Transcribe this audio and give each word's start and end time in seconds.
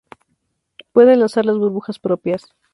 Pueden 0.93 1.19
lanzar 1.19 1.45
las 1.45 1.59
burbujas 1.59 1.99
propias. 1.99 2.55